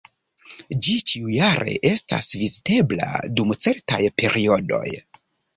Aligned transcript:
Ĝi 0.85 0.95
ĉiujare 1.11 1.75
estas 1.89 2.31
vizitebla 2.45 3.11
dum 3.41 3.55
certaj 3.67 4.01
periodoj. 4.23 4.85